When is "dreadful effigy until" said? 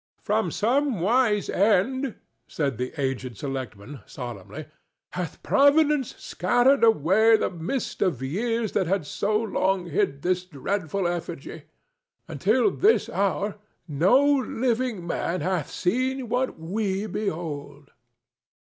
10.43-12.71